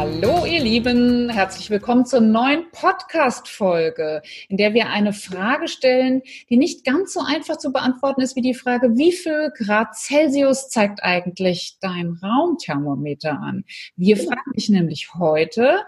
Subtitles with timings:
[0.00, 6.56] Hallo, ihr Lieben, herzlich willkommen zur neuen Podcast-Folge, in der wir eine Frage stellen, die
[6.56, 11.02] nicht ganz so einfach zu beantworten ist wie die Frage, wie viel Grad Celsius zeigt
[11.02, 13.66] eigentlich dein Raumthermometer an?
[13.94, 15.80] Wir fragen dich nämlich heute,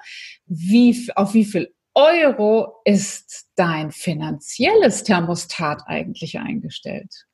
[0.45, 7.25] wie, auf wie viel Euro ist dein finanzielles Thermostat eigentlich eingestellt?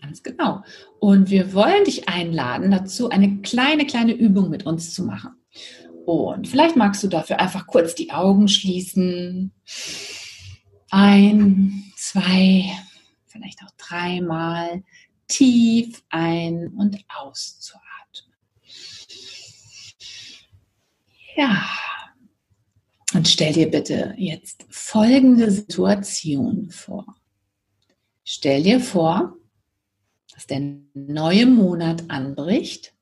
[0.00, 0.62] Ganz genau.
[1.00, 5.32] Und wir wollen dich einladen, dazu eine kleine, kleine Übung mit uns zu machen.
[6.04, 9.52] Und vielleicht magst du dafür einfach kurz die Augen schließen.
[10.90, 12.70] Ein, zwei,
[13.26, 14.82] vielleicht auch dreimal
[15.26, 17.82] tief ein- und auszuatmen.
[21.36, 21.66] Ja.
[23.14, 27.06] Und stell dir bitte jetzt folgende Situation vor.
[28.24, 29.36] Stell dir vor,
[30.32, 30.60] dass der
[30.94, 32.93] neue Monat anbricht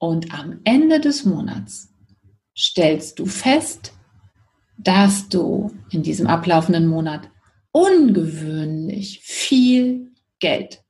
[0.00, 1.92] und am Ende des Monats
[2.56, 3.92] stellst du fest,
[4.78, 7.30] dass du in diesem ablaufenden Monat
[7.70, 10.82] ungewöhnlich viel Geld,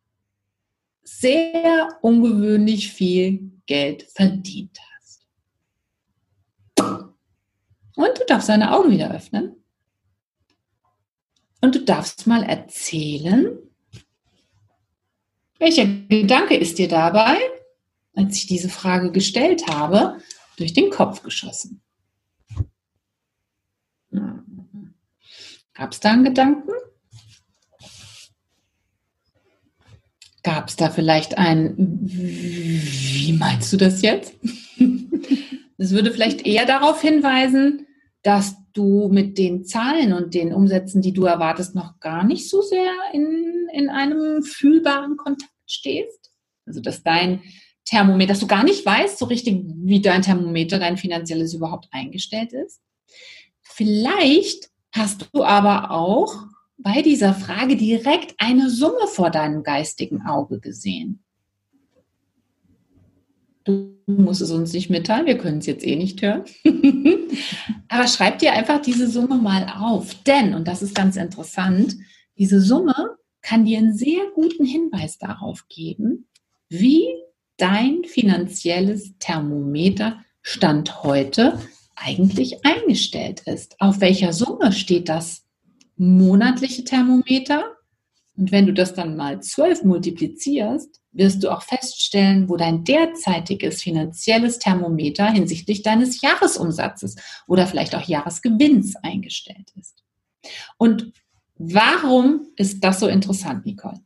[1.02, 5.26] sehr ungewöhnlich viel Geld verdient hast.
[7.96, 9.56] Und du darfst deine Augen wieder öffnen.
[11.60, 13.58] Und du darfst mal erzählen,
[15.58, 17.36] welcher Gedanke ist dir dabei
[18.20, 20.18] als ich diese Frage gestellt habe,
[20.56, 21.82] durch den Kopf geschossen.
[25.74, 26.70] Gab es da einen Gedanken?
[30.42, 34.34] Gab es da vielleicht ein, wie meinst du das jetzt?
[35.82, 37.86] Es würde vielleicht eher darauf hinweisen,
[38.22, 42.60] dass du mit den Zahlen und den Umsätzen, die du erwartest, noch gar nicht so
[42.60, 46.32] sehr in, in einem fühlbaren Kontakt stehst.
[46.66, 47.40] Also dass dein
[47.90, 52.52] Thermometer, dass du gar nicht weißt so richtig, wie dein Thermometer, dein finanzielles überhaupt eingestellt
[52.52, 52.80] ist.
[53.62, 56.32] Vielleicht hast du aber auch
[56.78, 61.24] bei dieser Frage direkt eine Summe vor deinem geistigen Auge gesehen.
[63.64, 66.44] Du musst es uns nicht mitteilen, wir können es jetzt eh nicht hören.
[67.88, 70.14] aber schreib dir einfach diese Summe mal auf.
[70.22, 71.96] Denn, und das ist ganz interessant,
[72.38, 76.28] diese Summe kann dir einen sehr guten Hinweis darauf geben,
[76.68, 77.08] wie
[77.60, 81.58] dein finanzielles Thermometer Stand heute
[81.94, 83.80] eigentlich eingestellt ist.
[83.80, 85.44] Auf welcher Summe steht das
[85.96, 87.76] monatliche Thermometer?
[88.36, 93.82] Und wenn du das dann mal zwölf multiplizierst, wirst du auch feststellen, wo dein derzeitiges
[93.82, 97.16] finanzielles Thermometer hinsichtlich deines Jahresumsatzes
[97.46, 100.02] oder vielleicht auch Jahresgewinns eingestellt ist.
[100.78, 101.12] Und
[101.56, 104.00] warum ist das so interessant, Nicole?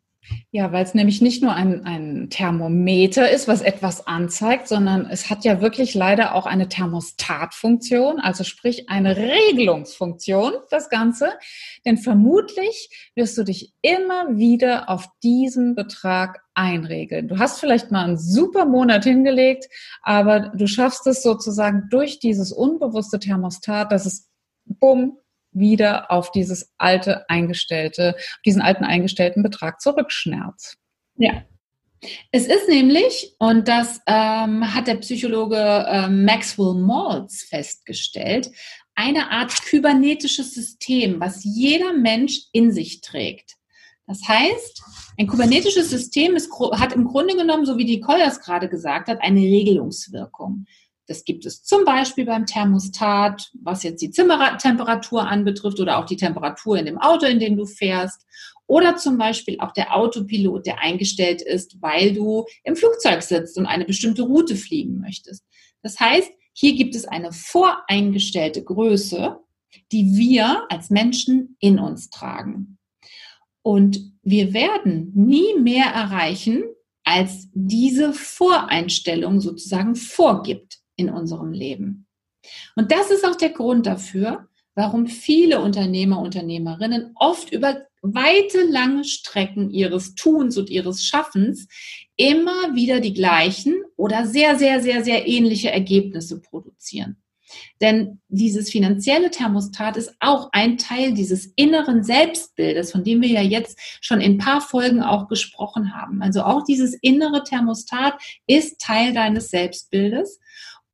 [0.57, 5.29] Ja, weil es nämlich nicht nur ein, ein Thermometer ist, was etwas anzeigt, sondern es
[5.29, 11.31] hat ja wirklich leider auch eine Thermostatfunktion, also sprich eine Regelungsfunktion, das Ganze.
[11.85, 17.27] Denn vermutlich wirst du dich immer wieder auf diesen Betrag einregeln.
[17.27, 19.67] Du hast vielleicht mal einen super Monat hingelegt,
[20.03, 24.31] aber du schaffst es sozusagen durch dieses unbewusste Thermostat, dass es
[24.67, 25.19] bumm
[25.55, 30.77] wieder auf dieses alte eingestellte, diesen alten eingestellten Betrag zurückschnärzt.
[31.17, 31.45] Ja.
[32.33, 38.51] Es ist nämlich, und das ähm, hat der Psychologe äh, Maxwell Maltz festgestellt,
[38.95, 43.57] eine Art kybernetisches System, was jeder Mensch in sich trägt.
[44.07, 44.83] Das heißt,
[45.19, 49.23] ein kybernetisches System ist, hat im Grunde genommen, so wie die Colliers gerade gesagt hat,
[49.23, 50.67] eine Regelungswirkung.
[51.07, 56.17] Das gibt es zum Beispiel beim Thermostat, was jetzt die Zimmertemperatur anbetrifft oder auch die
[56.17, 58.25] Temperatur in dem Auto, in dem du fährst.
[58.67, 63.67] Oder zum Beispiel auch der Autopilot, der eingestellt ist, weil du im Flugzeug sitzt und
[63.67, 65.45] eine bestimmte Route fliegen möchtest.
[65.83, 69.39] Das heißt, hier gibt es eine voreingestellte Größe,
[69.93, 72.79] die wir als Menschen in uns tragen.
[73.61, 76.65] Und wir werden nie mehr erreichen,
[77.03, 82.07] als diese Voreinstellung sozusagen vorgibt in unserem Leben.
[82.77, 89.05] Und das ist auch der Grund dafür, warum viele Unternehmer, Unternehmerinnen oft über weite, lange
[89.05, 91.69] Strecken ihres Tuns und ihres Schaffens
[92.17, 97.17] immer wieder die gleichen oder sehr, sehr, sehr, sehr ähnliche Ergebnisse produzieren.
[97.81, 103.43] Denn dieses finanzielle Thermostat ist auch ein Teil dieses inneren Selbstbildes, von dem wir ja
[103.43, 106.21] jetzt schon in ein paar Folgen auch gesprochen haben.
[106.21, 108.15] Also auch dieses innere Thermostat
[108.47, 110.41] ist Teil deines Selbstbildes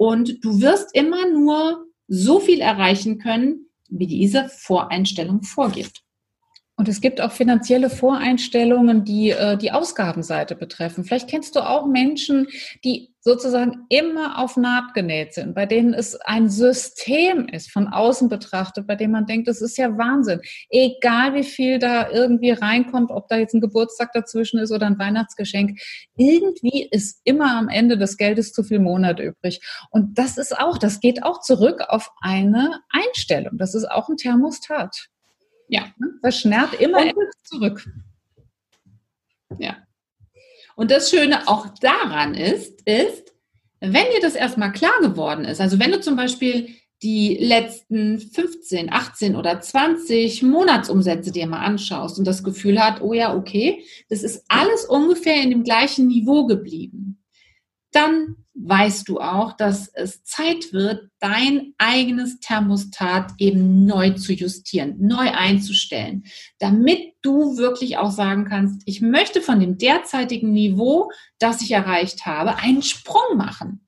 [0.00, 6.02] und du wirst immer nur so viel erreichen können, wie diese Voreinstellung vorgibt.
[6.80, 11.04] Und es gibt auch finanzielle Voreinstellungen, die äh, die Ausgabenseite betreffen.
[11.04, 12.46] Vielleicht kennst du auch Menschen,
[12.82, 18.30] die sozusagen immer auf Naht genäht sind, bei denen es ein System ist, von außen
[18.30, 20.40] betrachtet, bei dem man denkt, das ist ja Wahnsinn.
[20.70, 24.98] Egal wie viel da irgendwie reinkommt, ob da jetzt ein Geburtstag dazwischen ist oder ein
[24.98, 25.78] Weihnachtsgeschenk,
[26.16, 29.60] irgendwie ist immer am Ende des Geldes zu viel Monat übrig.
[29.90, 33.58] Und das ist auch, das geht auch zurück auf eine Einstellung.
[33.58, 35.10] Das ist auch ein Thermostat.
[35.70, 35.86] Ja.
[36.20, 37.14] Das schnarrt immer und,
[37.44, 37.88] zurück.
[39.58, 39.76] Ja.
[40.76, 43.32] Und das Schöne auch daran ist, ist,
[43.80, 46.68] wenn dir das erstmal klar geworden ist, also wenn du zum Beispiel
[47.02, 53.14] die letzten 15, 18 oder 20 Monatsumsätze dir mal anschaust und das Gefühl hat, oh
[53.14, 57.19] ja, okay, das ist alles ungefähr in dem gleichen Niveau geblieben,
[57.92, 64.96] dann weißt du auch, dass es Zeit wird, dein eigenes Thermostat eben neu zu justieren,
[64.98, 66.24] neu einzustellen,
[66.58, 72.26] damit du wirklich auch sagen kannst, ich möchte von dem derzeitigen Niveau, das ich erreicht
[72.26, 73.86] habe, einen Sprung machen.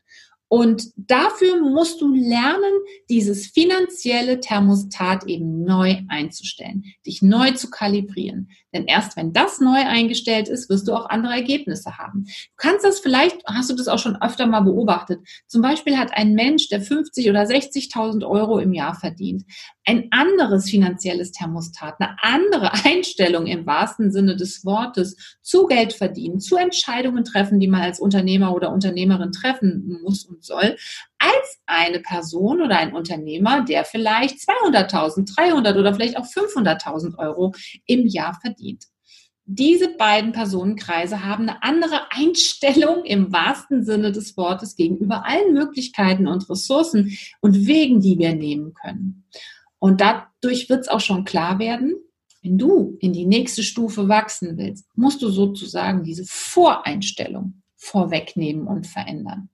[0.49, 2.73] Und dafür musst du lernen,
[3.09, 8.51] dieses finanzielle Thermostat eben neu einzustellen, dich neu zu kalibrieren.
[8.73, 12.25] Denn erst wenn das neu eingestellt ist, wirst du auch andere Ergebnisse haben.
[12.25, 15.21] Du kannst das vielleicht, hast du das auch schon öfter mal beobachtet.
[15.47, 19.45] Zum Beispiel hat ein Mensch, der 50 oder 60.000 Euro im Jahr verdient,
[19.85, 26.41] ein anderes finanzielles Thermostat, eine andere Einstellung im wahrsten Sinne des Wortes zu Geld verdienen,
[26.41, 30.77] zu Entscheidungen treffen, die man als Unternehmer oder Unternehmerin treffen muss und soll,
[31.23, 37.55] als eine Person oder ein Unternehmer, der vielleicht 200.000, 300 oder vielleicht auch 500.000 Euro
[37.87, 38.87] im Jahr verdient.
[39.45, 46.27] Diese beiden Personenkreise haben eine andere Einstellung im wahrsten Sinne des Wortes gegenüber allen Möglichkeiten
[46.27, 49.25] und Ressourcen und Wegen, die wir nehmen können.
[49.79, 51.95] Und dadurch wird es auch schon klar werden,
[52.43, 58.87] wenn du in die nächste Stufe wachsen willst, musst du sozusagen diese Voreinstellung vorwegnehmen und
[58.87, 59.49] verändern.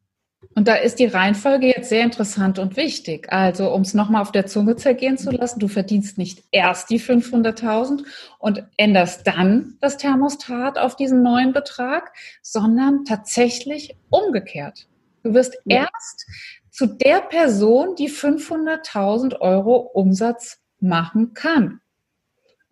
[0.59, 3.33] Und da ist die Reihenfolge jetzt sehr interessant und wichtig.
[3.33, 7.01] Also, um es nochmal auf der Zunge zergehen zu lassen, du verdienst nicht erst die
[7.01, 8.05] 500.000
[8.41, 12.13] und änderst dann das Thermostat auf diesen neuen Betrag,
[12.43, 14.89] sondern tatsächlich umgekehrt.
[15.23, 15.83] Du wirst ja.
[15.83, 16.27] erst
[16.73, 21.81] zu der Person, die 500.000 Euro Umsatz machen kann.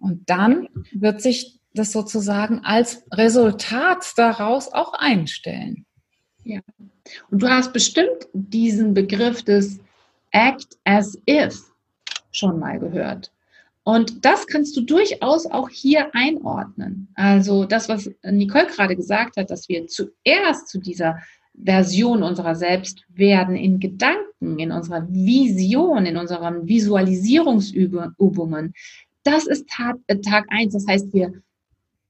[0.01, 5.87] Und dann wird sich das sozusagen als Resultat daraus auch einstellen.
[6.43, 6.63] Ja.
[7.31, 9.79] Und du hast bestimmt diesen Begriff des
[10.33, 11.63] Act as if
[12.31, 13.33] schon mal gehört.
[13.85, 17.09] Und das kannst du durchaus auch hier einordnen.
[17.15, 21.21] Also das, was Nicole gerade gesagt hat, dass wir zuerst zu dieser
[21.55, 28.75] Version unserer selbst werden in Gedanken, in unserer Vision, in unseren Visualisierungsübungen.
[29.23, 30.75] Das ist Tag, äh, Tag eins.
[30.75, 31.33] Das heißt, wir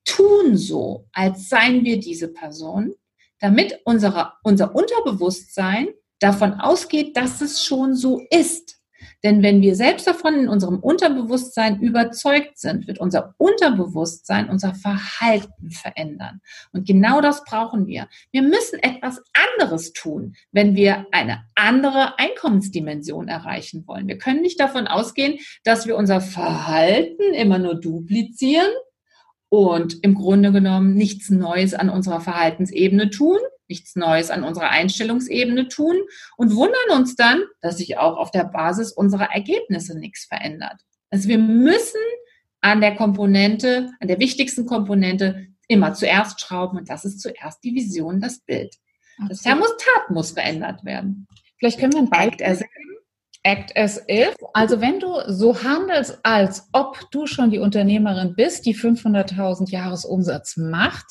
[0.04, 2.94] tun so, als seien wir diese Person,
[3.40, 5.88] damit unsere, unser Unterbewusstsein
[6.18, 8.76] davon ausgeht, dass es schon so ist.
[9.22, 15.70] Denn wenn wir selbst davon in unserem Unterbewusstsein überzeugt sind, wird unser Unterbewusstsein unser Verhalten
[15.70, 16.40] verändern.
[16.72, 18.08] Und genau das brauchen wir.
[18.30, 19.20] Wir müssen etwas
[19.58, 24.08] anderes tun, wenn wir eine andere Einkommensdimension erreichen wollen.
[24.08, 28.70] Wir können nicht davon ausgehen, dass wir unser Verhalten immer nur duplizieren
[29.48, 33.38] und im Grunde genommen nichts Neues an unserer Verhaltensebene tun,
[33.68, 35.96] nichts Neues an unserer Einstellungsebene tun
[36.36, 40.80] und wundern uns dann, dass sich auch auf der Basis unserer Ergebnisse nichts verändert.
[41.10, 42.00] Also wir müssen
[42.60, 47.74] an der Komponente, an der wichtigsten Komponente immer zuerst schrauben und das ist zuerst die
[47.74, 48.74] Vision, das Bild.
[49.28, 51.26] Das Thermostat muss verändert werden.
[51.58, 52.46] Vielleicht können wir ein Beispiel
[53.46, 54.34] Act as if.
[54.54, 60.56] Also wenn du so handelst, als ob du schon die Unternehmerin bist, die 500.000 Jahresumsatz
[60.56, 61.06] macht,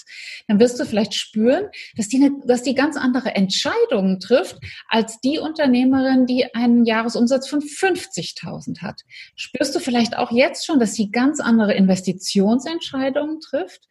[0.50, 4.58] dann wirst du vielleicht spüren, dass die, dass die ganz andere Entscheidungen trifft
[4.90, 9.04] als die Unternehmerin, die einen Jahresumsatz von 50.000 hat.
[9.38, 13.88] Spürst du vielleicht auch jetzt schon, dass sie ganz andere Investitionsentscheidungen trifft?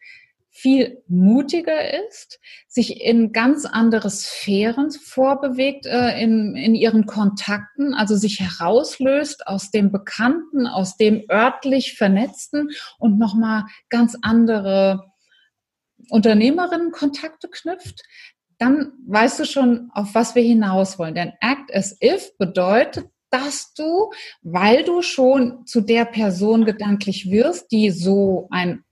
[0.57, 8.15] Viel mutiger ist, sich in ganz andere Sphären vorbewegt äh, in, in ihren Kontakten, also
[8.15, 12.69] sich herauslöst aus dem Bekannten, aus dem örtlich Vernetzten
[12.99, 15.03] und nochmal ganz andere
[16.09, 18.03] Unternehmerinnenkontakte knüpft,
[18.57, 21.15] dann weißt du schon, auf was wir hinaus wollen.
[21.15, 24.11] Denn Act as if bedeutet dass du,
[24.43, 28.84] weil du schon zu der Person gedanklich wirst, die so ein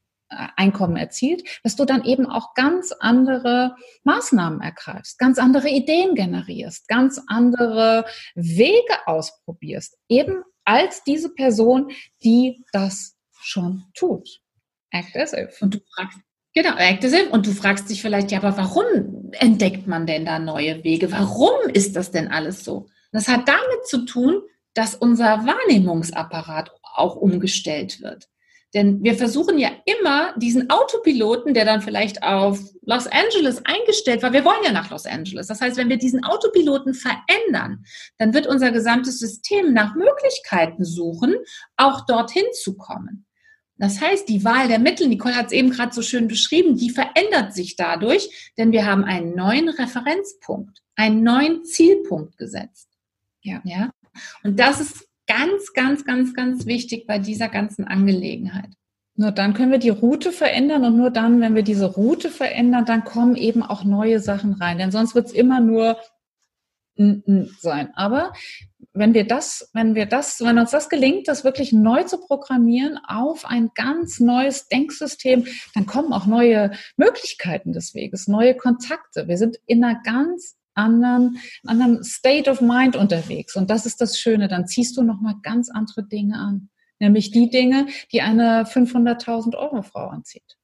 [0.55, 6.87] Einkommen erzielt, dass du dann eben auch ganz andere Maßnahmen ergreifst, ganz andere Ideen generierst,
[6.87, 11.91] ganz andere Wege ausprobierst, eben als diese Person,
[12.23, 14.41] die das schon tut.
[14.91, 15.61] Act as if.
[15.61, 16.19] Und du fragst,
[16.53, 17.31] genau, act as if.
[17.31, 21.11] Und du fragst dich vielleicht, ja, aber warum entdeckt man denn da neue Wege?
[21.11, 22.87] Warum ist das denn alles so?
[23.11, 24.41] Das hat damit zu tun,
[24.73, 28.27] dass unser Wahrnehmungsapparat auch umgestellt wird.
[28.73, 34.33] Denn wir versuchen ja immer diesen Autopiloten, der dann vielleicht auf Los Angeles eingestellt war,
[34.33, 35.47] wir wollen ja nach Los Angeles.
[35.47, 37.85] Das heißt, wenn wir diesen Autopiloten verändern,
[38.17, 41.35] dann wird unser gesamtes System nach Möglichkeiten suchen,
[41.77, 43.25] auch dorthin zu kommen.
[43.77, 46.89] Das heißt, die Wahl der Mittel, Nicole hat es eben gerade so schön beschrieben, die
[46.89, 52.87] verändert sich dadurch, denn wir haben einen neuen Referenzpunkt, einen neuen Zielpunkt gesetzt.
[53.41, 53.61] Ja.
[53.65, 53.91] ja?
[54.43, 58.69] Und das ist ganz, ganz, ganz, ganz wichtig bei dieser ganzen Angelegenheit.
[59.15, 62.85] Nur dann können wir die Route verändern und nur dann, wenn wir diese Route verändern,
[62.85, 64.79] dann kommen eben auch neue Sachen rein.
[64.79, 65.97] Denn sonst wird es immer nur
[66.95, 67.91] sein.
[67.95, 68.33] Aber
[68.93, 72.99] wenn wir das, wenn wir das, wenn uns das gelingt, das wirklich neu zu programmieren
[73.07, 79.27] auf ein ganz neues Denksystem, dann kommen auch neue Möglichkeiten des Weges, neue Kontakte.
[79.27, 83.55] Wir sind in einer ganz anderen, anderen State of Mind unterwegs.
[83.55, 84.47] Und das ist das Schöne.
[84.47, 86.69] Dann ziehst du nochmal ganz andere Dinge an.
[86.99, 90.57] Nämlich die Dinge, die eine 500.000 Euro Frau anzieht.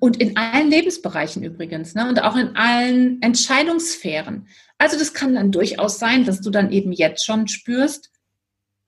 [0.00, 2.08] Und in allen Lebensbereichen übrigens, ne?
[2.08, 4.46] Und auch in allen Entscheidungssphären.
[4.78, 8.10] Also das kann dann durchaus sein, dass du dann eben jetzt schon spürst,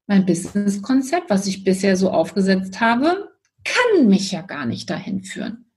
[0.07, 3.33] mein Businesskonzept, was ich bisher so aufgesetzt habe,
[3.65, 5.73] kann mich ja gar nicht dahin führen.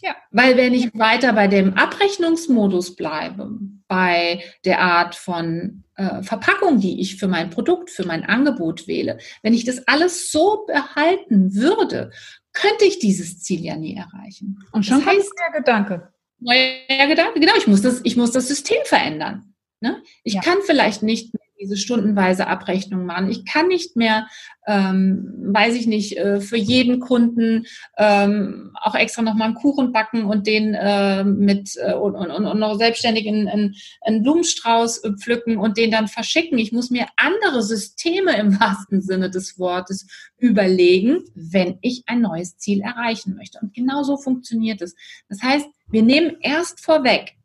[0.00, 3.58] Ja, weil wenn ich weiter bei dem Abrechnungsmodus bleibe,
[3.92, 9.18] bei der Art von äh, Verpackung, die ich für mein Produkt, für mein Angebot wähle,
[9.42, 12.10] wenn ich das alles so behalten würde,
[12.54, 14.64] könnte ich dieses Ziel ja nie erreichen.
[14.72, 16.08] Und schon das heißt, der Gedanke.
[16.38, 19.52] Neuer Gedanke, genau, ich muss das, ich muss das System verändern.
[19.80, 20.02] Ne?
[20.24, 20.40] Ich ja.
[20.40, 23.30] kann vielleicht nicht diese stundenweise Abrechnung machen.
[23.30, 24.26] Ich kann nicht mehr,
[24.66, 27.66] ähm, weiß ich nicht, äh, für jeden Kunden
[27.96, 32.58] ähm, auch extra nochmal einen Kuchen backen und den äh, mit äh, und, und, und
[32.58, 36.58] noch selbstständig in, in, einen Blumenstrauß pflücken und den dann verschicken.
[36.58, 40.06] Ich muss mir andere Systeme im wahrsten Sinne des Wortes
[40.38, 43.60] überlegen, wenn ich ein neues Ziel erreichen möchte.
[43.62, 44.96] Und genau so funktioniert es.
[45.28, 47.36] Das heißt, wir nehmen erst vorweg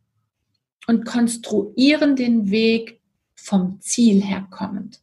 [0.88, 2.97] und konstruieren den Weg
[3.48, 5.00] vom Ziel her kommend.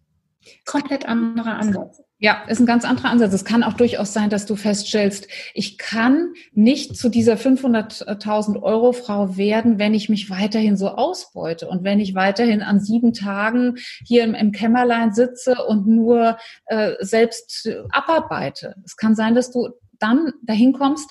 [0.66, 2.02] Komplett anderer Ansatz.
[2.18, 3.32] Ja, ist ein ganz anderer Ansatz.
[3.32, 8.92] Es kann auch durchaus sein, dass du feststellst, ich kann nicht zu dieser 500.000 Euro
[8.92, 13.76] Frau werden, wenn ich mich weiterhin so ausbeute und wenn ich weiterhin an sieben Tagen
[14.06, 18.76] hier im, im Kämmerlein sitze und nur äh, selbst abarbeite.
[18.84, 21.10] Es kann sein, dass du dann dahin kommst,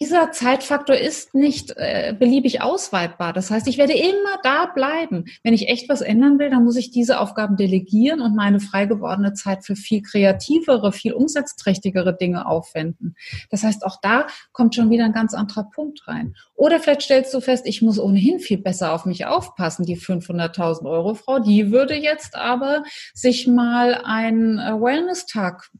[0.00, 3.32] dieser Zeitfaktor ist nicht äh, beliebig ausweitbar.
[3.32, 5.24] Das heißt, ich werde immer da bleiben.
[5.42, 8.86] Wenn ich echt was ändern will, dann muss ich diese Aufgaben delegieren und meine frei
[8.86, 13.16] gewordene Zeit für viel kreativere, viel umsatzträchtigere Dinge aufwenden.
[13.50, 16.34] Das heißt, auch da kommt schon wieder ein ganz anderer Punkt rein.
[16.54, 19.84] Oder vielleicht stellst du fest, ich muss ohnehin viel besser auf mich aufpassen.
[19.84, 25.70] Die 500.000 Euro Frau, die würde jetzt aber sich mal einen äh, Wellness-Tag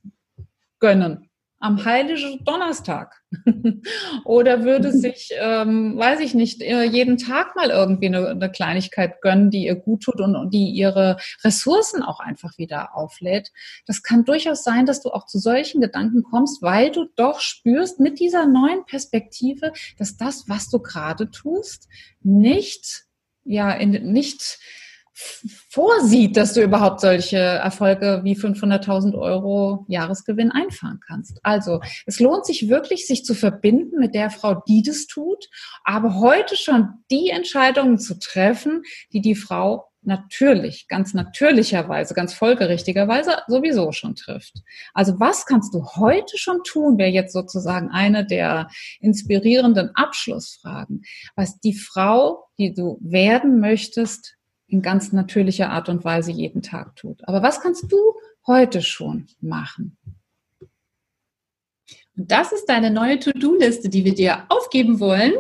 [0.81, 1.31] gönnen
[1.61, 3.23] am Heiligen Donnerstag
[4.25, 9.51] oder würde sich, ähm, weiß ich nicht, jeden Tag mal irgendwie eine, eine, Kleinigkeit gönnen,
[9.51, 13.51] die ihr gut tut und, und die ihre Ressourcen auch einfach wieder auflädt.
[13.87, 17.99] Das kann durchaus sein, dass du auch zu solchen Gedanken kommst, weil du doch spürst
[17.99, 21.89] mit dieser neuen Perspektive, dass das, was du gerade tust,
[22.23, 23.05] nicht,
[23.45, 24.59] ja, in, nicht
[25.15, 31.39] vorsieht, dass du überhaupt solche Erfolge wie 500.000 Euro Jahresgewinn einfahren kannst.
[31.43, 35.49] Also es lohnt sich wirklich, sich zu verbinden mit der Frau, die das tut,
[35.85, 43.39] aber heute schon die Entscheidungen zu treffen, die die Frau natürlich, ganz natürlicherweise, ganz folgerichtigerweise
[43.47, 44.53] sowieso schon trifft.
[44.93, 48.69] Also was kannst du heute schon tun, wäre jetzt sozusagen eine der
[49.01, 51.03] inspirierenden Abschlussfragen,
[51.37, 56.97] was die Frau, die du werden möchtest, in ganz natürlicher Art und Weise jeden Tag
[56.97, 57.27] tut.
[57.29, 57.97] Aber was kannst du
[58.47, 59.97] heute schon machen?
[62.17, 65.33] Und das ist deine neue To-Do-Liste, die wir dir aufgeben wollen,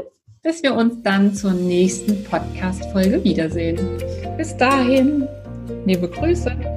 [0.42, 3.78] bis wir uns dann zur nächsten Podcast-Folge wiedersehen.
[4.36, 5.26] Bis dahin,
[5.86, 6.73] liebe Grüße.